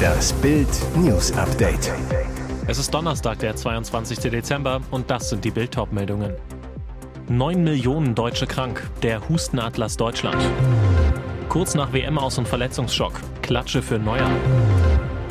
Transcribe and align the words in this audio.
Das 0.00 0.32
Bild 0.34 0.68
News 0.96 1.32
Update. 1.32 1.92
Es 2.66 2.78
ist 2.78 2.92
Donnerstag, 2.92 3.38
der 3.40 3.56
22. 3.56 4.18
Dezember 4.30 4.80
und 4.90 5.10
das 5.10 5.30
sind 5.30 5.44
die 5.44 5.50
Bild 5.50 5.76
meldungen 5.92 6.34
9 7.30 7.62
Millionen 7.62 8.16
Deutsche 8.16 8.46
krank. 8.46 8.90
Der 9.02 9.28
Hustenatlas 9.28 9.96
Deutschland. 9.96 10.42
Kurz 11.48 11.76
nach 11.76 11.92
WM 11.92 12.18
aus 12.18 12.38
und 12.38 12.48
Verletzungsschock. 12.48 13.12
Klatsche 13.40 13.82
für 13.82 14.00
Neuer. 14.00 14.28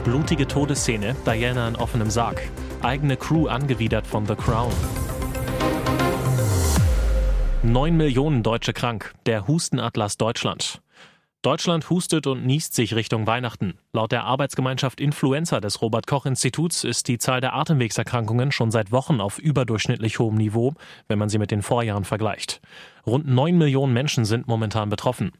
Blutige 0.06 0.48
Todesszene. 0.48 1.16
Diana 1.26 1.68
in 1.68 1.76
offenem 1.76 2.10
Sarg. 2.10 2.42
Eigene 2.82 3.18
Crew 3.18 3.48
angewidert 3.48 4.08
von 4.08 4.26
The 4.26 4.36
Crown. 4.36 4.72
9 7.64 7.98
Millionen 7.98 8.44
Deutsche 8.44 8.72
krank. 8.72 9.14
Der 9.26 9.46
Hustenatlas 9.48 10.16
Deutschland. 10.16 10.82
Deutschland 11.42 11.90
hustet 11.90 12.28
und 12.28 12.46
niest 12.46 12.76
sich 12.76 12.96
Richtung 12.96 13.26
Weihnachten. 13.26 13.76
Laut 13.94 14.12
der 14.12 14.26
Arbeitsgemeinschaft 14.26 15.00
Influenza 15.00 15.62
des 15.62 15.82
Robert 15.82 16.06
Koch 16.06 16.26
Instituts 16.26 16.84
ist 16.84 17.08
die 17.08 17.18
Zahl 17.18 17.40
der 17.40 17.54
Atemwegserkrankungen 17.54 18.52
schon 18.52 18.72
seit 18.72 18.92
Wochen 18.92 19.22
auf 19.22 19.40
überdurchschnittlich 19.40 20.20
hohem 20.20 20.36
Niveau, 20.36 20.74
wenn 21.08 21.18
man 21.18 21.30
sie 21.30 21.38
mit 21.38 21.52
den 21.52 21.62
Vorjahren 21.62 22.04
vergleicht. 22.04 22.60
Rund 23.08 23.26
9 23.26 23.58
Millionen 23.58 23.94
Menschen 23.94 24.26
sind 24.26 24.50
momentan 24.50 24.90
betroffen. 24.90 25.32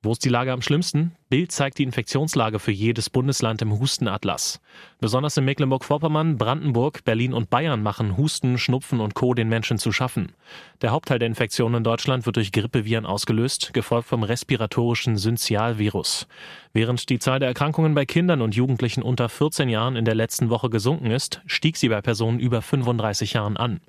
Wo 0.00 0.12
ist 0.12 0.24
die 0.24 0.28
Lage 0.28 0.52
am 0.52 0.62
schlimmsten? 0.62 1.16
Bild 1.28 1.50
zeigt 1.50 1.78
die 1.78 1.82
Infektionslage 1.82 2.60
für 2.60 2.70
jedes 2.70 3.10
Bundesland 3.10 3.62
im 3.62 3.80
Hustenatlas. 3.80 4.60
Besonders 5.00 5.36
in 5.36 5.44
Mecklenburg-Vorpommern, 5.44 6.38
Brandenburg, 6.38 7.04
Berlin 7.04 7.32
und 7.32 7.50
Bayern 7.50 7.82
machen 7.82 8.16
Husten, 8.16 8.58
Schnupfen 8.58 9.00
und 9.00 9.14
Co. 9.14 9.34
den 9.34 9.48
Menschen 9.48 9.76
zu 9.76 9.90
schaffen. 9.90 10.34
Der 10.82 10.92
Hauptteil 10.92 11.18
der 11.18 11.26
Infektionen 11.26 11.78
in 11.78 11.82
Deutschland 11.82 12.26
wird 12.26 12.36
durch 12.36 12.52
Grippeviren 12.52 13.06
ausgelöst, 13.06 13.72
gefolgt 13.72 14.06
vom 14.06 14.22
respiratorischen 14.22 15.16
Synzialvirus. 15.16 16.28
Während 16.72 17.08
die 17.08 17.18
Zahl 17.18 17.40
der 17.40 17.48
Erkrankungen 17.48 17.96
bei 17.96 18.06
Kindern 18.06 18.40
und 18.40 18.54
Jugendlichen 18.54 19.02
unter 19.02 19.28
14 19.28 19.68
Jahren 19.68 19.96
in 19.96 20.04
der 20.04 20.14
letzten 20.14 20.48
Woche 20.48 20.70
gesunken 20.70 21.10
ist, 21.10 21.42
stieg 21.46 21.76
sie 21.76 21.88
bei 21.88 22.00
Personen 22.02 22.38
über 22.38 22.62
35 22.62 23.32
Jahren 23.32 23.56
an. 23.56 23.80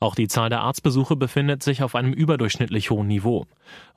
Auch 0.00 0.14
die 0.14 0.28
Zahl 0.28 0.48
der 0.48 0.60
Arztbesuche 0.60 1.16
befindet 1.16 1.64
sich 1.64 1.82
auf 1.82 1.96
einem 1.96 2.12
überdurchschnittlich 2.12 2.90
hohen 2.90 3.08
Niveau. 3.08 3.46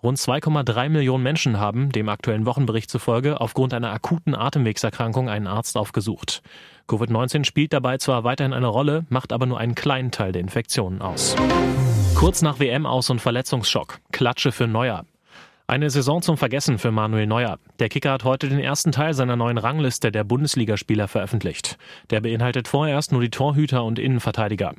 Rund 0.01 0.17
2,3 0.17 0.89
Millionen 0.89 1.23
Menschen 1.23 1.59
haben, 1.59 1.91
dem 1.91 2.09
aktuellen 2.09 2.47
Wochenbericht 2.47 2.89
zufolge, 2.89 3.39
aufgrund 3.39 3.71
einer 3.71 3.91
akuten 3.91 4.33
Atemwegserkrankung 4.33 5.29
einen 5.29 5.45
Arzt 5.45 5.77
aufgesucht. 5.77 6.41
Covid-19 6.87 7.45
spielt 7.45 7.71
dabei 7.71 7.99
zwar 7.99 8.23
weiterhin 8.23 8.53
eine 8.53 8.65
Rolle, 8.65 9.05
macht 9.09 9.31
aber 9.31 9.45
nur 9.45 9.59
einen 9.59 9.75
kleinen 9.75 10.09
Teil 10.09 10.31
der 10.31 10.41
Infektionen 10.41 11.03
aus. 11.03 11.35
Kurz 12.15 12.41
nach 12.41 12.59
WM 12.59 12.87
aus 12.87 13.11
und 13.11 13.21
Verletzungsschock. 13.21 13.99
Klatsche 14.11 14.51
für 14.51 14.67
Neuer. 14.67 15.05
Eine 15.67 15.89
Saison 15.89 16.21
zum 16.21 16.35
Vergessen 16.35 16.79
für 16.79 16.91
Manuel 16.91 17.27
Neuer. 17.27 17.57
Der 17.79 17.87
Kicker 17.87 18.11
hat 18.11 18.25
heute 18.25 18.49
den 18.49 18.59
ersten 18.59 18.91
Teil 18.91 19.13
seiner 19.13 19.37
neuen 19.37 19.57
Rangliste 19.57 20.11
der 20.11 20.25
Bundesligaspieler 20.25 21.07
veröffentlicht. 21.07 21.77
Der 22.09 22.19
beinhaltet 22.19 22.67
vorerst 22.67 23.13
nur 23.13 23.21
die 23.21 23.29
Torhüter 23.29 23.85
und 23.85 23.97
Innenverteidiger. 23.97 24.73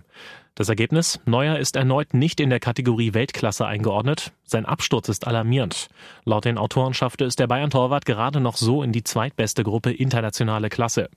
Das 0.55 0.69
Ergebnis? 0.69 1.19
Neuer 1.25 1.59
ist 1.59 1.77
erneut 1.77 2.13
nicht 2.13 2.39
in 2.39 2.51
der 2.51 2.61
Kategorie 2.61 3.15
Weltklasse 3.15 3.65
eingeordnet. 3.65 4.33
Sein 4.45 4.67
Absturz 4.67 5.09
ist 5.09 5.27
alarmierend. 5.27 5.89
Laut 6.27 6.45
den 6.45 6.59
Autoren 6.59 6.93
schaffte 6.93 7.25
es 7.25 7.37
der 7.37 7.47
Bayern-Torwart 7.47 8.05
gerade 8.05 8.39
noch 8.39 8.59
so 8.59 8.83
in 8.83 8.93
die 8.93 9.03
zweitbeste 9.03 9.63
Gruppe 9.65 9.93
internationale 9.93 10.69
Klasse 10.69 11.09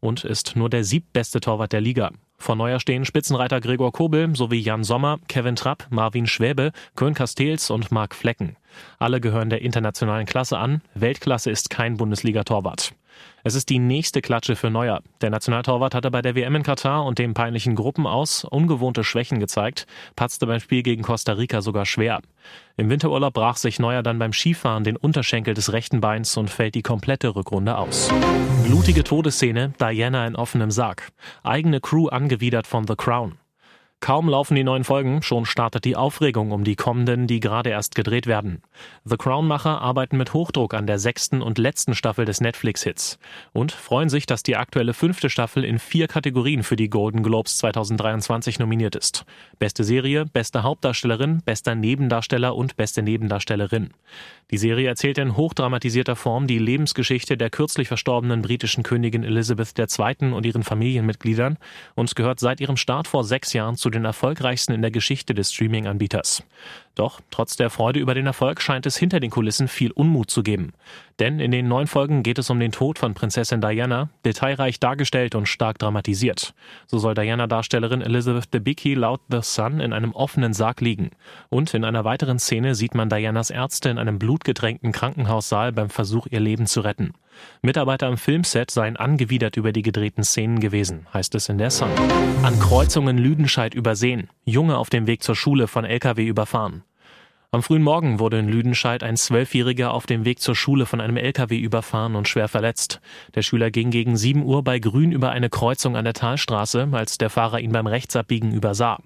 und 0.00 0.24
ist 0.24 0.56
nur 0.56 0.68
der 0.68 0.84
siebbeste 0.84 1.40
Torwart 1.40 1.72
der 1.72 1.80
Liga. 1.80 2.10
Vor 2.36 2.54
Neuer 2.54 2.80
stehen 2.80 3.06
Spitzenreiter 3.06 3.62
Gregor 3.62 3.92
Kobel 3.92 4.36
sowie 4.36 4.60
Jan 4.60 4.84
Sommer, 4.84 5.20
Kevin 5.26 5.56
Trapp, 5.56 5.86
Marvin 5.88 6.26
Schwäbe, 6.26 6.72
Köln 6.94 7.14
Castells 7.14 7.70
und 7.70 7.92
Marc 7.92 8.14
Flecken. 8.14 8.56
Alle 8.98 9.22
gehören 9.22 9.48
der 9.48 9.62
internationalen 9.62 10.26
Klasse 10.26 10.58
an. 10.58 10.82
Weltklasse 10.94 11.50
ist 11.50 11.70
kein 11.70 11.96
Bundesliga-Torwart. 11.96 12.92
Es 13.44 13.54
ist 13.54 13.70
die 13.70 13.78
nächste 13.78 14.20
Klatsche 14.22 14.54
für 14.54 14.70
Neuer. 14.70 15.02
Der 15.20 15.30
Nationaltorwart 15.30 15.94
hatte 15.94 16.10
bei 16.10 16.22
der 16.22 16.34
WM 16.34 16.54
in 16.56 16.62
Katar 16.62 17.04
und 17.04 17.18
dem 17.18 17.34
peinlichen 17.34 17.74
Gruppen 17.74 18.06
aus 18.06 18.44
ungewohnte 18.44 19.04
Schwächen 19.04 19.40
gezeigt, 19.40 19.86
patzte 20.14 20.46
beim 20.46 20.60
Spiel 20.60 20.82
gegen 20.82 21.02
Costa 21.02 21.32
Rica 21.32 21.60
sogar 21.60 21.84
schwer. 21.84 22.20
Im 22.76 22.88
Winterurlaub 22.88 23.34
brach 23.34 23.56
sich 23.56 23.78
Neuer 23.78 24.02
dann 24.02 24.18
beim 24.18 24.32
Skifahren 24.32 24.84
den 24.84 24.96
Unterschenkel 24.96 25.54
des 25.54 25.72
rechten 25.72 26.00
Beins 26.00 26.36
und 26.36 26.50
fällt 26.50 26.74
die 26.74 26.82
komplette 26.82 27.34
Rückrunde 27.34 27.76
aus. 27.76 28.12
Blutige 28.64 29.04
Todesszene, 29.04 29.72
Diana 29.80 30.26
in 30.26 30.36
offenem 30.36 30.70
Sarg. 30.70 31.10
Eigene 31.42 31.80
Crew 31.80 32.08
angewidert 32.08 32.66
von 32.66 32.86
The 32.86 32.94
Crown. 32.96 33.38
Kaum 34.02 34.28
laufen 34.28 34.56
die 34.56 34.64
neuen 34.64 34.82
Folgen, 34.82 35.22
schon 35.22 35.46
startet 35.46 35.84
die 35.84 35.94
Aufregung 35.94 36.50
um 36.50 36.64
die 36.64 36.74
kommenden, 36.74 37.28
die 37.28 37.38
gerade 37.38 37.70
erst 37.70 37.94
gedreht 37.94 38.26
werden. 38.26 38.60
The 39.04 39.16
Crown-Macher 39.16 39.80
arbeiten 39.80 40.16
mit 40.16 40.34
Hochdruck 40.34 40.74
an 40.74 40.88
der 40.88 40.98
sechsten 40.98 41.40
und 41.40 41.56
letzten 41.56 41.94
Staffel 41.94 42.24
des 42.24 42.40
Netflix-Hits 42.40 43.20
und 43.52 43.70
freuen 43.70 44.08
sich, 44.08 44.26
dass 44.26 44.42
die 44.42 44.56
aktuelle 44.56 44.92
fünfte 44.92 45.30
Staffel 45.30 45.64
in 45.64 45.78
vier 45.78 46.08
Kategorien 46.08 46.64
für 46.64 46.74
die 46.74 46.90
Golden 46.90 47.22
Globes 47.22 47.58
2023 47.58 48.58
nominiert 48.58 48.96
ist. 48.96 49.24
Beste 49.60 49.84
Serie, 49.84 50.24
beste 50.26 50.64
Hauptdarstellerin, 50.64 51.40
bester 51.44 51.76
Nebendarsteller 51.76 52.56
und 52.56 52.76
beste 52.76 53.02
Nebendarstellerin. 53.04 53.90
Die 54.50 54.58
Serie 54.58 54.88
erzählt 54.88 55.18
in 55.18 55.36
hochdramatisierter 55.36 56.16
Form 56.16 56.48
die 56.48 56.58
Lebensgeschichte 56.58 57.36
der 57.36 57.50
kürzlich 57.50 57.86
verstorbenen 57.86 58.42
britischen 58.42 58.82
Königin 58.82 59.22
Elizabeth 59.22 59.78
II. 59.78 60.32
und 60.32 60.44
ihren 60.44 60.64
Familienmitgliedern 60.64 61.56
und 61.94 62.16
gehört 62.16 62.40
seit 62.40 62.60
ihrem 62.60 62.76
Start 62.76 63.06
vor 63.06 63.22
sechs 63.22 63.52
Jahren 63.52 63.76
zu 63.76 63.91
den 63.92 64.04
erfolgreichsten 64.04 64.72
in 64.72 64.82
der 64.82 64.90
Geschichte 64.90 65.34
des 65.34 65.52
Streaming-Anbieters. 65.52 66.42
Doch 66.94 67.20
trotz 67.30 67.56
der 67.56 67.70
Freude 67.70 68.00
über 68.00 68.14
den 68.14 68.26
Erfolg 68.26 68.60
scheint 68.60 68.84
es 68.84 68.96
hinter 68.96 69.18
den 69.18 69.30
Kulissen 69.30 69.66
viel 69.66 69.92
Unmut 69.92 70.30
zu 70.30 70.42
geben. 70.42 70.72
Denn 71.18 71.40
in 71.40 71.50
den 71.50 71.68
neun 71.68 71.86
Folgen 71.86 72.22
geht 72.22 72.38
es 72.38 72.50
um 72.50 72.60
den 72.60 72.72
Tod 72.72 72.98
von 72.98 73.14
Prinzessin 73.14 73.60
Diana, 73.60 74.10
detailreich 74.24 74.80
dargestellt 74.80 75.34
und 75.34 75.46
stark 75.46 75.78
dramatisiert. 75.78 76.54
So 76.86 76.98
soll 76.98 77.14
Diana-Darstellerin 77.14 78.02
Elizabeth 78.02 78.52
Debicki 78.52 78.94
laut 78.94 79.20
The 79.30 79.40
Sun 79.40 79.80
in 79.80 79.92
einem 79.92 80.12
offenen 80.12 80.52
Sarg 80.52 80.80
liegen. 80.80 81.10
Und 81.48 81.72
in 81.74 81.84
einer 81.84 82.04
weiteren 82.04 82.38
Szene 82.38 82.74
sieht 82.74 82.94
man 82.94 83.08
Dianas 83.08 83.50
Ärzte 83.50 83.88
in 83.88 83.98
einem 83.98 84.18
blutgetränkten 84.18 84.92
Krankenhaussaal 84.92 85.72
beim 85.72 85.90
Versuch, 85.90 86.26
ihr 86.30 86.40
Leben 86.40 86.66
zu 86.66 86.80
retten. 86.80 87.12
Mitarbeiter 87.62 88.08
am 88.08 88.18
Filmset 88.18 88.70
seien 88.70 88.96
angewidert 88.96 89.56
über 89.56 89.72
die 89.72 89.82
gedrehten 89.82 90.24
Szenen 90.24 90.60
gewesen, 90.60 91.06
heißt 91.14 91.34
es 91.34 91.48
in 91.48 91.58
der 91.58 91.70
Sun. 91.70 91.90
An 92.42 92.58
Kreuzungen 92.58 93.16
Lüdenscheid 93.16 93.74
übersehen. 93.74 94.28
Junge 94.44 94.76
auf 94.76 94.90
dem 94.90 95.06
Weg 95.06 95.22
zur 95.22 95.36
Schule 95.36 95.68
von 95.68 95.84
LKW 95.84 96.26
überfahren. 96.26 96.81
Am 97.54 97.62
frühen 97.62 97.82
Morgen 97.82 98.18
wurde 98.18 98.38
in 98.38 98.48
Lüdenscheid 98.48 99.02
ein 99.02 99.18
Zwölfjähriger 99.18 99.92
auf 99.92 100.06
dem 100.06 100.24
Weg 100.24 100.40
zur 100.40 100.56
Schule 100.56 100.86
von 100.86 101.02
einem 101.02 101.18
LKW 101.18 101.58
überfahren 101.58 102.16
und 102.16 102.26
schwer 102.26 102.48
verletzt. 102.48 103.02
Der 103.34 103.42
Schüler 103.42 103.70
ging 103.70 103.90
gegen 103.90 104.16
7 104.16 104.42
Uhr 104.42 104.64
bei 104.64 104.78
Grün 104.78 105.12
über 105.12 105.32
eine 105.32 105.50
Kreuzung 105.50 105.94
an 105.94 106.06
der 106.06 106.14
Talstraße, 106.14 106.88
als 106.92 107.18
der 107.18 107.28
Fahrer 107.28 107.60
ihn 107.60 107.72
beim 107.72 107.86
Rechtsabbiegen 107.86 108.52
übersah. 108.52 109.00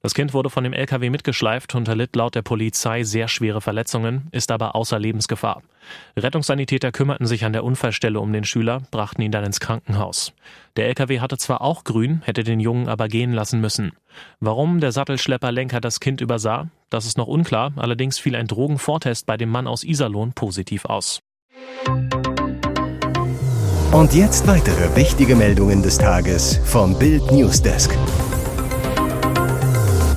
Das 0.00 0.14
Kind 0.14 0.32
wurde 0.32 0.48
von 0.48 0.62
dem 0.62 0.74
LKW 0.74 1.10
mitgeschleift 1.10 1.74
und 1.74 1.88
erlitt 1.88 2.14
laut 2.14 2.36
der 2.36 2.42
Polizei 2.42 3.02
sehr 3.02 3.26
schwere 3.26 3.60
Verletzungen, 3.60 4.28
ist 4.30 4.52
aber 4.52 4.76
außer 4.76 5.00
Lebensgefahr. 5.00 5.64
Rettungssanitäter 6.16 6.92
kümmerten 6.92 7.26
sich 7.26 7.44
an 7.44 7.52
der 7.52 7.64
Unfallstelle 7.64 8.20
um 8.20 8.32
den 8.32 8.44
Schüler, 8.44 8.80
brachten 8.92 9.22
ihn 9.22 9.32
dann 9.32 9.42
ins 9.42 9.58
Krankenhaus. 9.58 10.32
Der 10.76 10.86
LKW 10.86 11.18
hatte 11.18 11.36
zwar 11.36 11.62
auch 11.62 11.82
grün, 11.82 12.22
hätte 12.24 12.44
den 12.44 12.60
Jungen 12.60 12.86
aber 12.88 13.08
gehen 13.08 13.32
lassen 13.32 13.60
müssen. 13.60 13.90
Warum 14.38 14.78
der 14.78 14.92
Sattelschlepperlenker 14.92 15.80
das 15.80 15.98
Kind 15.98 16.20
übersah, 16.20 16.68
das 16.90 17.06
ist 17.06 17.18
noch 17.18 17.26
unklar, 17.26 17.72
allerdings 17.76 18.18
fiel 18.18 18.36
ein 18.36 18.46
Drogenvortest 18.46 19.26
bei 19.26 19.36
dem 19.36 19.50
Mann 19.50 19.66
aus 19.66 19.84
Iserlohn 19.84 20.32
positiv 20.32 20.84
aus. 20.84 21.20
Und 23.92 24.14
jetzt 24.14 24.46
weitere 24.46 24.94
wichtige 24.96 25.34
Meldungen 25.34 25.82
des 25.82 25.98
Tages 25.98 26.60
vom 26.64 26.98
Bild 26.98 27.30
Newsdesk. 27.32 27.96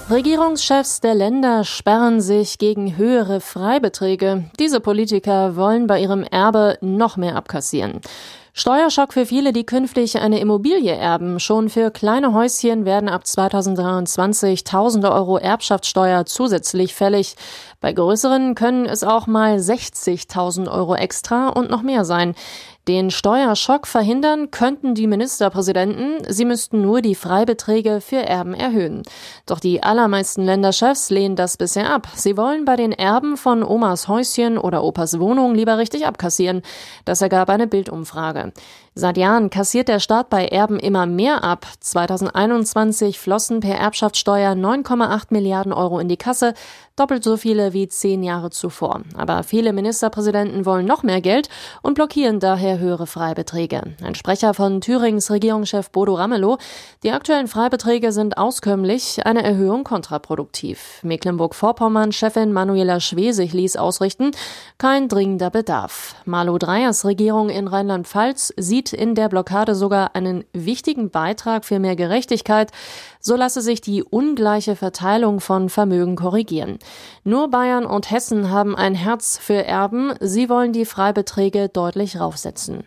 Regierungschefs 0.09 0.99
der 0.99 1.15
Länder 1.15 1.63
sperren 1.63 2.19
sich 2.19 2.57
gegen 2.57 2.97
höhere 2.97 3.39
Freibeträge. 3.39 4.43
Diese 4.59 4.81
Politiker 4.81 5.55
wollen 5.55 5.87
bei 5.87 6.01
ihrem 6.01 6.23
Erbe 6.23 6.77
noch 6.81 7.15
mehr 7.15 7.37
abkassieren. 7.37 8.01
Steuerschock 8.53 9.13
für 9.13 9.25
viele, 9.25 9.53
die 9.53 9.65
künftig 9.65 10.19
eine 10.19 10.39
Immobilie 10.41 10.93
erben. 10.93 11.39
Schon 11.39 11.69
für 11.69 11.89
kleine 11.89 12.33
Häuschen 12.33 12.83
werden 12.83 13.07
ab 13.07 13.25
2023 13.25 14.65
tausende 14.65 15.09
Euro 15.09 15.37
Erbschaftssteuer 15.37 16.25
zusätzlich 16.25 16.93
fällig. 16.93 17.35
Bei 17.79 17.93
größeren 17.93 18.53
können 18.53 18.85
es 18.85 19.05
auch 19.05 19.25
mal 19.25 19.55
60.000 19.55 20.69
Euro 20.69 20.95
extra 20.95 21.47
und 21.47 21.69
noch 21.69 21.81
mehr 21.81 22.03
sein. 22.03 22.35
Den 22.87 23.11
Steuerschock 23.11 23.85
verhindern 23.85 24.49
könnten 24.49 24.95
die 24.95 25.05
Ministerpräsidenten. 25.05 26.17
Sie 26.27 26.45
müssten 26.45 26.81
nur 26.81 27.01
die 27.01 27.13
Freibeträge 27.13 28.01
für 28.01 28.17
Erben 28.17 28.55
erhöhen. 28.55 29.03
Doch 29.45 29.59
die 29.59 29.83
allermeisten 29.83 30.43
Länderchefs 30.43 31.11
lehnen 31.11 31.35
das 31.35 31.57
bisher 31.57 31.93
ab. 31.93 32.07
Sie 32.15 32.37
wollen 32.37 32.65
bei 32.65 32.75
den 32.75 32.91
Erben 32.91 33.37
von 33.37 33.61
Omas 33.63 34.07
Häuschen 34.07 34.57
oder 34.57 34.83
Opas 34.83 35.19
Wohnung 35.19 35.53
lieber 35.53 35.77
richtig 35.77 36.07
abkassieren. 36.07 36.63
Das 37.05 37.21
ergab 37.21 37.51
eine 37.51 37.67
Bildumfrage. 37.67 38.51
Seit 38.93 39.15
Jahren 39.15 39.49
kassiert 39.49 39.87
der 39.87 40.01
Staat 40.01 40.29
bei 40.29 40.47
Erben 40.47 40.77
immer 40.77 41.05
mehr 41.05 41.45
ab. 41.45 41.65
2021 41.79 43.19
flossen 43.19 43.61
per 43.61 43.75
Erbschaftssteuer 43.75 44.51
9,8 44.51 45.27
Milliarden 45.29 45.71
Euro 45.71 45.97
in 45.99 46.09
die 46.09 46.17
Kasse, 46.17 46.53
doppelt 46.97 47.23
so 47.23 47.37
viele 47.37 47.71
wie 47.71 47.87
zehn 47.87 48.21
Jahre 48.21 48.49
zuvor. 48.49 49.01
Aber 49.15 49.43
viele 49.43 49.71
Ministerpräsidenten 49.71 50.65
wollen 50.65 50.85
noch 50.85 51.03
mehr 51.03 51.21
Geld 51.21 51.47
und 51.81 51.93
blockieren 51.93 52.41
daher 52.41 52.79
höhere 52.79 53.07
Freibeträge. 53.07 53.95
Ein 54.03 54.13
Sprecher 54.13 54.53
von 54.53 54.81
Thürings 54.81 55.31
Regierungschef 55.31 55.89
Bodo 55.91 56.15
Ramelow, 56.15 56.57
die 57.03 57.11
aktuellen 57.11 57.47
Freibeträge 57.47 58.11
sind 58.11 58.37
auskömmlich, 58.37 59.25
eine 59.25 59.41
Erhöhung 59.41 59.85
kontraproduktiv. 59.85 60.99
Mecklenburg-Vorpommern-Chefin 61.03 62.51
Manuela 62.51 62.99
Schwesig 62.99 63.53
ließ 63.53 63.77
ausrichten, 63.77 64.31
kein 64.77 65.07
dringender 65.07 65.49
Bedarf. 65.49 66.15
Malu 66.25 66.57
Dreyers 66.57 67.05
Regierung 67.05 67.49
in 67.49 67.69
Rheinland-Pfalz 67.69 68.53
sieht 68.57 68.80
sieht 68.81 68.93
in 68.93 69.13
der 69.13 69.29
Blockade 69.29 69.75
sogar 69.75 70.15
einen 70.15 70.43
wichtigen 70.53 71.11
Beitrag 71.11 71.65
für 71.65 71.77
mehr 71.79 71.95
Gerechtigkeit. 71.95 72.71
So 73.19 73.35
lasse 73.35 73.61
sich 73.61 73.81
die 73.81 74.03
ungleiche 74.03 74.75
Verteilung 74.75 75.39
von 75.39 75.69
Vermögen 75.69 76.15
korrigieren. 76.15 76.79
Nur 77.23 77.49
Bayern 77.49 77.85
und 77.85 78.09
Hessen 78.09 78.49
haben 78.49 78.75
ein 78.75 78.95
Herz 78.95 79.37
für 79.37 79.63
Erben. 79.65 80.13
Sie 80.19 80.49
wollen 80.49 80.73
die 80.73 80.85
Freibeträge 80.85 81.69
deutlich 81.69 82.19
raufsetzen. 82.19 82.83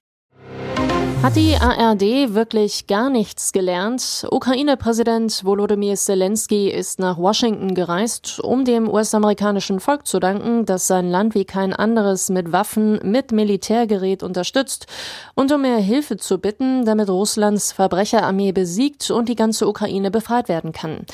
Hat 1.24 1.36
die 1.36 1.56
ARD 1.56 2.34
wirklich 2.34 2.86
gar 2.86 3.08
nichts 3.08 3.52
gelernt? 3.52 4.26
Ukraine-Präsident 4.30 5.42
Volodymyr 5.42 5.94
Zelensky 5.94 6.68
ist 6.68 6.98
nach 6.98 7.16
Washington 7.16 7.74
gereist, 7.74 8.40
um 8.40 8.66
dem 8.66 8.90
US-amerikanischen 8.90 9.80
Volk 9.80 10.06
zu 10.06 10.20
danken, 10.20 10.66
das 10.66 10.86
sein 10.86 11.08
Land 11.08 11.34
wie 11.34 11.46
kein 11.46 11.72
anderes 11.72 12.28
mit 12.28 12.52
Waffen, 12.52 13.00
mit 13.02 13.32
Militärgerät 13.32 14.22
unterstützt 14.22 14.86
und 15.34 15.50
um 15.50 15.62
mehr 15.62 15.78
Hilfe 15.78 16.18
zu 16.18 16.36
bitten, 16.36 16.84
damit 16.84 17.08
Russlands 17.08 17.72
Verbrecherarmee 17.72 18.52
besiegt 18.52 19.10
und 19.10 19.30
die 19.30 19.34
ganze 19.34 19.66
Ukraine 19.66 20.10
befreit 20.10 20.50
werden 20.50 20.72
kann. 20.72 21.06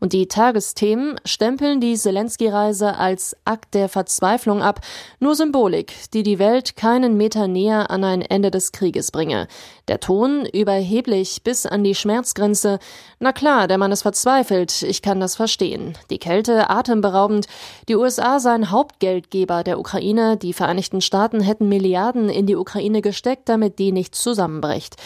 Und 0.00 0.14
die 0.14 0.28
Tagesthemen 0.28 1.20
stempeln 1.26 1.80
die 1.80 1.96
Zelensky-Reise 1.96 2.96
als 2.96 3.36
Akt 3.44 3.74
der 3.74 3.88
Verzweiflung 3.88 4.62
ab, 4.62 4.80
nur 5.18 5.34
Symbolik, 5.34 5.92
die 6.14 6.22
die 6.22 6.38
Welt 6.38 6.76
keinen 6.76 7.18
Meter 7.18 7.48
näher 7.48 7.90
an 7.90 8.04
ein 8.04 8.22
Ende 8.22 8.50
des 8.50 8.72
Krieges 8.72 9.10
bringe. 9.10 9.48
Der 9.88 10.00
Ton 10.00 10.44
überheblich 10.44 11.42
bis 11.42 11.64
an 11.64 11.82
die 11.82 11.94
Schmerzgrenze. 11.94 12.78
Na 13.20 13.32
klar, 13.32 13.68
der 13.68 13.78
Mann 13.78 13.90
ist 13.90 14.02
verzweifelt, 14.02 14.82
ich 14.82 15.00
kann 15.00 15.18
das 15.18 15.36
verstehen. 15.36 15.96
Die 16.10 16.18
Kälte 16.18 16.68
atemberaubend. 16.68 17.46
Die 17.88 17.96
USA 17.96 18.38
seien 18.38 18.70
Hauptgeldgeber 18.70 19.64
der 19.64 19.78
Ukraine, 19.78 20.36
die 20.36 20.52
Vereinigten 20.52 21.00
Staaten 21.00 21.40
hätten 21.40 21.68
Milliarden 21.68 22.28
in 22.28 22.44
die 22.44 22.56
Ukraine 22.56 23.00
gesteckt, 23.00 23.48
damit 23.48 23.78
die 23.78 23.92
nicht 23.92 24.14
zusammenbricht. 24.14 24.96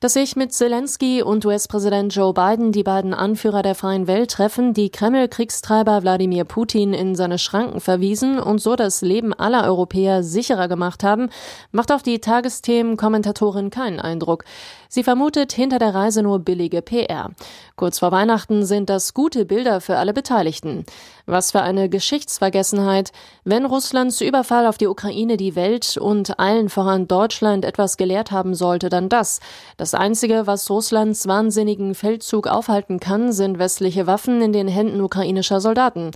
Dass 0.00 0.14
sich 0.14 0.34
mit 0.34 0.52
Zelensky 0.52 1.22
und 1.22 1.46
US-Präsident 1.46 2.14
Joe 2.14 2.34
Biden 2.34 2.72
die 2.72 2.82
beiden 2.82 3.14
Anführer 3.14 3.62
der 3.62 3.76
freien 3.76 4.08
Welt 4.08 4.32
treffen, 4.32 4.74
die 4.74 4.90
Kreml-Kriegstreiber 4.90 6.02
Wladimir 6.02 6.44
Putin 6.44 6.94
in 6.94 7.14
seine 7.14 7.38
Schranken 7.38 7.80
verwiesen 7.80 8.40
und 8.40 8.60
so 8.60 8.74
das 8.74 9.02
Leben 9.02 9.32
aller 9.32 9.64
Europäer 9.64 10.24
sicherer 10.24 10.66
gemacht 10.66 11.04
haben, 11.04 11.28
macht 11.70 11.92
auf 11.92 12.02
die 12.02 12.18
Tagesthemen-Kommentatorin 12.18 13.70
keinen 13.70 13.91
Eindruck. 14.00 14.44
Sie 14.88 15.02
vermutet 15.02 15.52
hinter 15.52 15.78
der 15.78 15.94
Reise 15.94 16.22
nur 16.22 16.38
billige 16.38 16.82
PR. 16.82 17.30
Kurz 17.76 17.98
vor 17.98 18.12
Weihnachten 18.12 18.64
sind 18.64 18.90
das 18.90 19.14
gute 19.14 19.44
Bilder 19.44 19.80
für 19.80 19.96
alle 19.96 20.12
Beteiligten. 20.12 20.84
Was 21.26 21.52
für 21.52 21.62
eine 21.62 21.88
Geschichtsvergessenheit, 21.88 23.12
wenn 23.44 23.64
Russlands 23.64 24.20
Überfall 24.20 24.66
auf 24.66 24.78
die 24.78 24.88
Ukraine 24.88 25.36
die 25.36 25.56
Welt 25.56 25.96
und 25.96 26.38
allen 26.38 26.68
voran 26.68 27.08
Deutschland 27.08 27.64
etwas 27.64 27.96
gelehrt 27.96 28.32
haben 28.32 28.54
sollte, 28.54 28.88
dann 28.88 29.08
das. 29.08 29.40
Das 29.76 29.94
Einzige, 29.94 30.46
was 30.46 30.68
Russlands 30.68 31.26
wahnsinnigen 31.26 31.94
Feldzug 31.94 32.46
aufhalten 32.46 33.00
kann, 33.00 33.32
sind 33.32 33.58
westliche 33.58 34.06
Waffen 34.06 34.42
in 34.42 34.52
den 34.52 34.68
Händen 34.68 35.00
ukrainischer 35.00 35.60
Soldaten. 35.60 36.10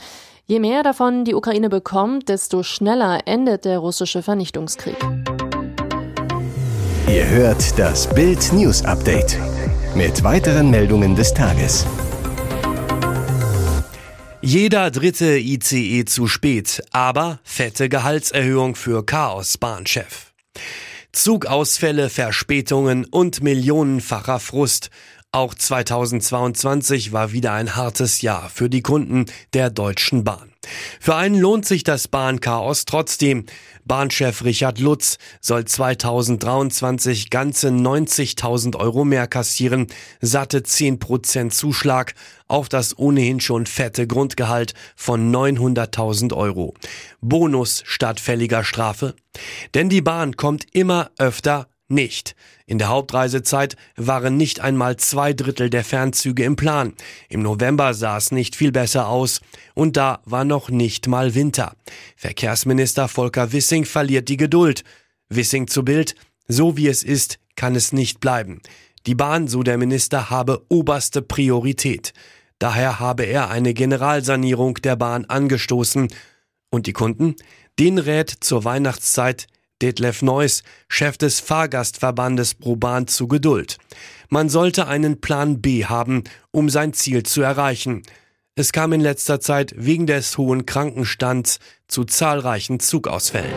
Je 0.49 0.61
mehr 0.61 0.85
davon 0.85 1.25
die 1.25 1.35
Ukraine 1.35 1.69
bekommt, 1.69 2.29
desto 2.29 2.63
schneller 2.63 3.21
endet 3.27 3.65
der 3.65 3.81
russische 3.81 4.23
Vernichtungskrieg. 4.23 4.97
Ihr 7.09 7.29
hört 7.29 7.79
das 7.79 8.13
Bild 8.13 8.53
News 8.53 8.85
Update 8.85 9.39
mit 9.95 10.25
weiteren 10.25 10.71
Meldungen 10.71 11.15
des 11.15 11.33
Tages. 11.33 11.87
Jeder 14.43 14.91
dritte 14.91 15.39
ICE 15.39 16.05
zu 16.05 16.27
spät, 16.27 16.83
aber 16.91 17.39
fette 17.45 17.89
Gehaltserhöhung 17.89 18.75
für 18.75 19.07
Chaos-Bahnchef. 19.07 20.33
Zugausfälle, 21.13 22.11
Verspätungen 22.11 23.05
und 23.05 23.41
millionenfacher 23.41 24.41
Frust. 24.41 24.91
Auch 25.31 25.55
2022 25.55 27.13
war 27.13 27.31
wieder 27.31 27.53
ein 27.53 27.77
hartes 27.77 28.21
Jahr 28.21 28.51
für 28.51 28.69
die 28.69 28.83
Kunden 28.83 29.27
der 29.55 29.71
Deutschen 29.71 30.25
Bahn. 30.25 30.56
Für 31.01 31.17
einen 31.17 31.39
lohnt 31.39 31.67
sich 31.67 31.85
das 31.85 32.09
Bahnchaos 32.09 32.85
trotzdem. 32.85 33.47
Bahnchef 33.85 34.45
Richard 34.45 34.79
Lutz 34.81 35.19
soll 35.41 35.65
2023 35.65 37.31
ganze 37.31 37.69
90.000 37.69 38.77
Euro 38.77 39.05
mehr 39.05 39.27
kassieren, 39.27 39.87
satte 40.21 40.61
10% 40.61 41.51
Zuschlag 41.51 42.15
auf 42.49 42.69
das 42.69 42.99
ohnehin 42.99 43.41
schon 43.41 43.67
fette 43.67 44.07
Grundgehalt 44.07 44.75
von 44.97 45.35
900.000 45.35 46.35
Euro. 46.35 46.75
Bonus 47.21 47.83
statt 47.87 48.21
fälliger 48.21 48.65
Strafe? 48.65 49.15
Denn 49.75 49.89
die 49.89 50.03
Bahn 50.03 50.37
kommt 50.37 50.67
immer 50.73 51.11
öfter 51.19 51.69
nicht. 51.89 52.35
In 52.67 52.79
der 52.79 52.89
Hauptreisezeit 52.89 53.77
waren 53.97 54.37
nicht 54.37 54.61
einmal 54.61 54.97
zwei 54.97 55.33
Drittel 55.33 55.71
der 55.71 55.85
Fernzüge 55.85 56.45
im 56.45 56.57
Plan. 56.57 56.95
Im 57.29 57.43
November 57.43 57.95
sah 57.95 58.17
es 58.17 58.33
nicht 58.33 58.57
viel 58.57 58.73
besser 58.73 59.09
aus. 59.09 59.41
Und 59.75 59.97
da 59.97 60.21
war 60.25 60.45
noch 60.45 60.69
nicht 60.69 61.07
mal 61.07 61.35
Winter. 61.35 61.75
Verkehrsminister 62.17 63.09
Volker 63.09 63.53
Wissing 63.53 63.85
verliert 63.85 64.29
die 64.29 64.37
Geduld. 64.37 64.83
Wissing 65.29 65.67
zu 65.69 65.85
Bild, 65.85 66.15
so 66.49 66.77
wie 66.77 66.89
es 66.89 67.03
ist, 67.03 67.39
kann 67.57 67.75
es 67.75 67.93
nicht 67.93 68.21
bleiben. 68.21 68.61
Die 69.07 69.15
Bahn, 69.15 69.47
so 69.47 69.63
der 69.63 69.79
Minister, 69.79 70.31
habe 70.31 70.65
oberste 70.69 71.23
Priorität. 71.23 72.13
Daher 72.59 72.99
habe 72.99 73.25
er 73.25 73.51
eine 73.51 73.75
Generalsanierung 73.75 74.75
der 74.77 74.97
Bahn 74.97 75.25
angestoßen. 75.27 76.09
Und 76.71 76.87
die 76.87 76.93
Kunden? 76.93 77.37
Den 77.79 77.99
rät 77.99 78.31
zur 78.41 78.65
Weihnachtszeit 78.65 79.47
Detlef 79.83 80.23
Neuss, 80.23 80.63
Chef 80.89 81.19
des 81.19 81.41
Fahrgastverbandes 81.41 82.55
ProBahn 82.55 83.07
zu 83.07 83.29
Geduld. 83.29 83.77
Man 84.29 84.49
sollte 84.49 84.87
einen 84.87 85.21
Plan 85.21 85.61
B 85.61 85.85
haben, 85.85 86.25
um 86.51 86.69
sein 86.71 86.93
Ziel 86.93 87.23
zu 87.23 87.43
erreichen. 87.43 88.03
Es 88.55 88.73
kam 88.73 88.93
in 88.93 89.01
letzter 89.01 89.41
Zeit 89.41 89.75
wegen 89.77 90.07
des 90.07 90.39
hohen 90.39 90.65
Krankenstands 90.65 91.59
zu 91.89 92.05
zahlreichen 92.05 92.81
Zugausfällen. 92.81 93.53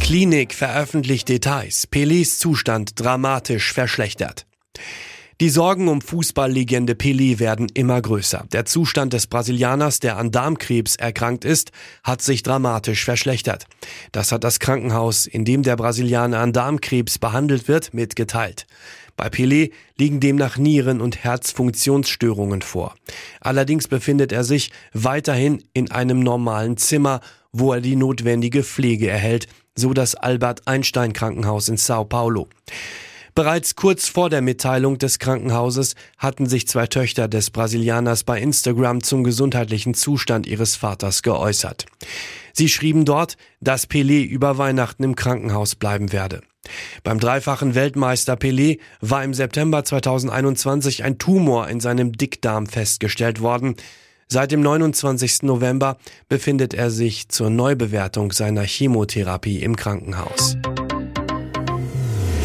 Klinik 0.00 0.54
veröffentlicht 0.54 1.28
Details. 1.28 1.88
Pelés 1.90 2.38
Zustand 2.38 3.00
dramatisch 3.00 3.72
verschlechtert. 3.72 4.46
Die 5.40 5.50
Sorgen 5.50 5.88
um 5.88 6.00
Fußballlegende 6.00 6.92
Pelé 6.92 7.40
werden 7.40 7.66
immer 7.74 8.00
größer. 8.00 8.46
Der 8.52 8.66
Zustand 8.66 9.12
des 9.12 9.26
Brasilianers, 9.26 9.98
der 9.98 10.16
an 10.16 10.30
Darmkrebs 10.30 10.94
erkrankt 10.94 11.44
ist, 11.44 11.72
hat 12.04 12.22
sich 12.22 12.44
dramatisch 12.44 13.04
verschlechtert. 13.04 13.66
Das 14.12 14.30
hat 14.30 14.44
das 14.44 14.60
Krankenhaus, 14.60 15.26
in 15.26 15.44
dem 15.44 15.64
der 15.64 15.74
Brasilianer 15.74 16.38
an 16.38 16.52
Darmkrebs 16.52 17.18
behandelt 17.18 17.66
wird, 17.66 17.92
mitgeteilt. 17.92 18.68
Bei 19.16 19.26
Pelé 19.26 19.72
liegen 19.98 20.20
demnach 20.20 20.56
Nieren- 20.56 21.00
und 21.00 21.24
Herzfunktionsstörungen 21.24 22.62
vor. 22.62 22.94
Allerdings 23.40 23.88
befindet 23.88 24.30
er 24.30 24.44
sich 24.44 24.70
weiterhin 24.92 25.64
in 25.72 25.90
einem 25.90 26.20
normalen 26.20 26.76
Zimmer, 26.76 27.20
wo 27.50 27.72
er 27.72 27.80
die 27.80 27.96
notwendige 27.96 28.62
Pflege 28.62 29.08
erhält, 29.10 29.48
so 29.74 29.94
das 29.94 30.14
Albert 30.14 30.68
Einstein 30.68 31.12
Krankenhaus 31.12 31.68
in 31.68 31.76
Sao 31.76 32.04
Paulo. 32.04 32.48
Bereits 33.34 33.74
kurz 33.74 34.08
vor 34.08 34.30
der 34.30 34.42
Mitteilung 34.42 34.96
des 34.98 35.18
Krankenhauses 35.18 35.96
hatten 36.18 36.46
sich 36.46 36.68
zwei 36.68 36.86
Töchter 36.86 37.26
des 37.26 37.50
Brasilianers 37.50 38.22
bei 38.22 38.40
Instagram 38.40 39.02
zum 39.02 39.24
gesundheitlichen 39.24 39.94
Zustand 39.94 40.46
ihres 40.46 40.76
Vaters 40.76 41.22
geäußert. 41.22 41.86
Sie 42.52 42.68
schrieben 42.68 43.04
dort, 43.04 43.36
dass 43.60 43.90
Pelé 43.90 44.22
über 44.22 44.56
Weihnachten 44.58 45.02
im 45.02 45.16
Krankenhaus 45.16 45.74
bleiben 45.74 46.12
werde. 46.12 46.42
Beim 47.02 47.18
dreifachen 47.18 47.74
Weltmeister 47.74 48.34
Pelé 48.34 48.78
war 49.00 49.24
im 49.24 49.34
September 49.34 49.84
2021 49.84 51.02
ein 51.02 51.18
Tumor 51.18 51.68
in 51.68 51.80
seinem 51.80 52.12
Dickdarm 52.12 52.66
festgestellt 52.66 53.40
worden. 53.40 53.74
Seit 54.28 54.52
dem 54.52 54.60
29. 54.60 55.42
November 55.42 55.98
befindet 56.28 56.72
er 56.72 56.90
sich 56.90 57.28
zur 57.28 57.50
Neubewertung 57.50 58.30
seiner 58.30 58.62
Chemotherapie 58.62 59.60
im 59.60 59.74
Krankenhaus. 59.74 60.56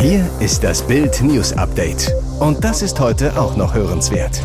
Hier 0.01 0.25
ist 0.39 0.63
das 0.63 0.87
Bild 0.87 1.21
News 1.21 1.51
Update. 1.51 2.09
Und 2.39 2.63
das 2.63 2.81
ist 2.81 3.01
heute 3.01 3.37
auch 3.37 3.57
noch 3.57 3.73
hörenswert. 3.73 4.41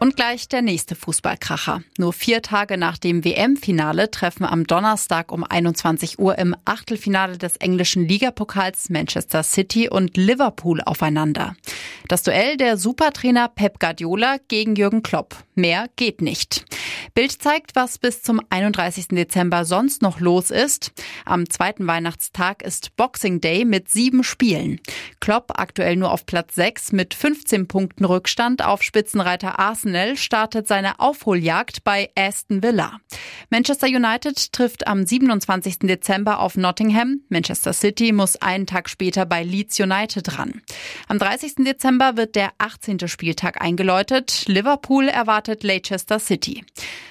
Und 0.00 0.16
gleich 0.16 0.48
der 0.48 0.60
nächste 0.60 0.96
Fußballkracher. 0.96 1.82
Nur 1.96 2.12
vier 2.12 2.42
Tage 2.42 2.76
nach 2.76 2.98
dem 2.98 3.24
WM-Finale 3.24 4.10
treffen 4.10 4.44
am 4.44 4.66
Donnerstag 4.66 5.30
um 5.30 5.44
21 5.44 6.18
Uhr 6.18 6.38
im 6.38 6.56
Achtelfinale 6.64 7.38
des 7.38 7.56
englischen 7.58 8.08
Ligapokals 8.08 8.90
Manchester 8.90 9.44
City 9.44 9.88
und 9.88 10.16
Liverpool 10.16 10.80
aufeinander. 10.80 11.54
Das 12.08 12.24
Duell 12.24 12.56
der 12.56 12.76
Supertrainer 12.76 13.46
Pep 13.46 13.78
Guardiola 13.78 14.38
gegen 14.48 14.74
Jürgen 14.74 15.04
Klopp. 15.04 15.36
Mehr 15.54 15.86
geht 15.94 16.20
nicht. 16.20 16.64
Bild 17.14 17.42
zeigt, 17.42 17.74
was 17.74 17.98
bis 17.98 18.22
zum 18.22 18.40
31. 18.50 19.08
Dezember 19.08 19.64
sonst 19.64 20.02
noch 20.02 20.20
los 20.20 20.50
ist. 20.50 20.92
Am 21.24 21.48
zweiten 21.48 21.86
Weihnachtstag 21.86 22.62
ist 22.62 22.96
Boxing 22.96 23.40
Day 23.40 23.64
mit 23.64 23.90
sieben 23.90 24.22
Spielen. 24.22 24.80
Klopp 25.20 25.52
aktuell 25.58 25.96
nur 25.96 26.12
auf 26.12 26.24
Platz 26.26 26.54
6 26.54 26.92
mit 26.92 27.14
15 27.14 27.66
Punkten 27.68 28.04
Rückstand 28.04 28.64
auf 28.64 28.82
Spitzenreiter 28.82 29.58
Arsenal 29.58 30.16
startet 30.16 30.68
seine 30.68 31.00
Aufholjagd 31.00 31.84
bei 31.84 32.10
Aston 32.16 32.62
Villa. 32.62 33.00
Manchester 33.50 33.88
United 33.88 34.52
trifft 34.52 34.86
am 34.86 35.04
27. 35.04 35.80
Dezember 35.80 36.40
auf 36.40 36.56
Nottingham. 36.56 37.20
Manchester 37.28 37.72
City 37.72 38.12
muss 38.12 38.36
einen 38.36 38.66
Tag 38.66 38.88
später 38.88 39.26
bei 39.26 39.42
Leeds 39.42 39.80
United 39.80 40.38
ran. 40.38 40.62
Am 41.08 41.18
30. 41.18 41.56
Dezember 41.64 42.16
wird 42.16 42.36
der 42.36 42.52
18. 42.58 43.08
Spieltag 43.08 43.60
eingeläutet. 43.60 44.44
Liverpool 44.46 45.08
erwartet 45.08 45.64
Leicester 45.64 46.18
City. 46.18 46.64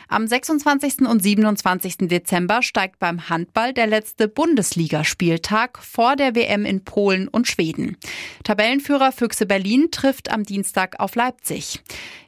Am 0.07 0.27
26. 0.27 1.01
und 1.01 1.21
27. 1.21 2.07
Dezember 2.09 2.61
steigt 2.61 2.99
beim 2.99 3.29
Handball 3.29 3.73
der 3.73 3.87
letzte 3.87 4.27
Bundesligaspieltag 4.27 5.79
vor 5.79 6.15
der 6.15 6.35
WM 6.35 6.65
in 6.65 6.83
Polen 6.83 7.27
und 7.27 7.47
Schweden. 7.47 7.97
Tabellenführer 8.43 9.11
Füchse 9.11 9.45
Berlin 9.45 9.89
trifft 9.91 10.31
am 10.31 10.43
Dienstag 10.43 10.99
auf 10.99 11.15
Leipzig. 11.15 11.81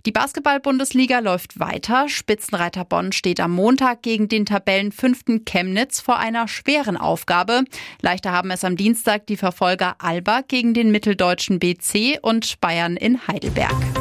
Die 0.05 0.11
Basketball-Bundesliga 0.11 1.19
läuft 1.19 1.59
weiter. 1.59 2.09
Spitzenreiter 2.09 2.85
Bonn 2.85 3.11
steht 3.11 3.39
am 3.39 3.51
Montag 3.51 4.01
gegen 4.01 4.27
den 4.27 4.45
Tabellenfünften 4.45 5.45
Chemnitz 5.45 5.99
vor 6.01 6.17
einer 6.17 6.47
schweren 6.47 6.97
Aufgabe. 6.97 7.63
Leichter 8.01 8.31
haben 8.31 8.49
es 8.51 8.63
am 8.63 8.77
Dienstag 8.77 9.27
die 9.27 9.37
Verfolger 9.37 9.95
Alba 9.99 10.41
gegen 10.47 10.73
den 10.73 10.91
mitteldeutschen 10.91 11.59
BC 11.59 12.19
und 12.21 12.59
Bayern 12.61 12.97
in 12.97 13.27
Heidelberg. 13.27 14.00